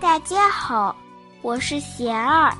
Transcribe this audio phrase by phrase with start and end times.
[0.00, 0.96] 大家好，
[1.42, 2.56] 我是贤儿，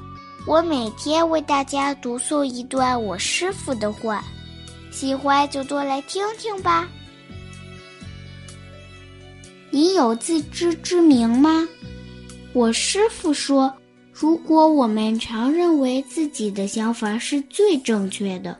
[0.46, 4.22] 我每天为大家读诵一段我师傅的话，
[4.90, 6.86] 喜欢就多来听听吧。
[9.70, 11.66] 你有自知之明吗？
[12.52, 13.72] 我师傅说，
[14.12, 18.54] 如果我们常认为自己的想法是最正确的，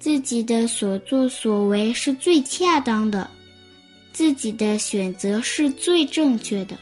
[0.00, 3.30] 自己的所作所为是最恰当的，
[4.12, 6.76] 自己的选择是最正确的。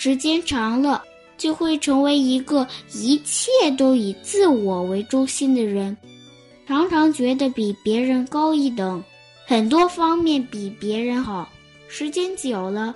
[0.00, 1.02] 时间长了，
[1.36, 5.96] 就会成为一个一切都以自我为中心的人，
[6.68, 9.02] 常常觉得比别人高一等，
[9.44, 11.50] 很多方面比别人好。
[11.88, 12.94] 时间久了，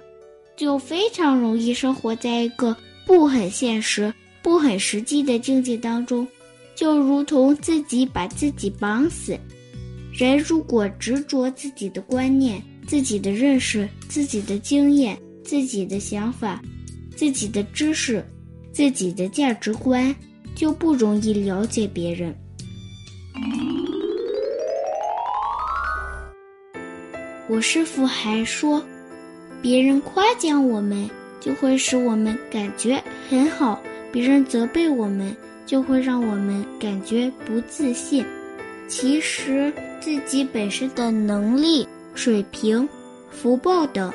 [0.56, 6.25] 就非常容易生活在一个不很现实、不很实际的境界当中，
[6.77, 9.37] 就如同自己把自己绑死。
[10.12, 16.62] 人如果执着自己的观念、自己的认识、自己的经验、自己的想法。
[17.16, 18.24] 自己的知识，
[18.72, 20.14] 自己的价值观，
[20.55, 22.34] 就不容易了解别人。
[27.48, 28.82] 我师傅还说，
[29.60, 33.78] 别人夸奖我们，就会使我们感觉很好；
[34.10, 38.24] 别人责备我们，就会让我们感觉不自信。
[38.88, 42.88] 其实自己本身的能力、水平、
[43.30, 44.12] 福报等。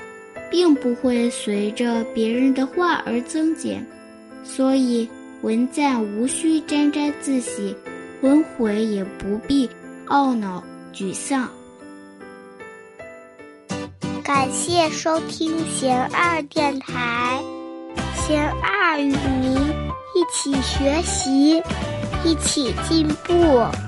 [0.50, 3.86] 并不会随着别人的话而增减，
[4.44, 5.08] 所以
[5.42, 7.76] 文赞无需沾沾自喜，
[8.22, 9.70] 文毁也不必
[10.08, 11.50] 懊恼沮丧。
[14.24, 17.42] 感谢收听贤二电台，
[18.16, 19.06] 贤二与
[19.42, 19.54] 您
[20.16, 21.62] 一起学习，
[22.26, 23.87] 一起进步。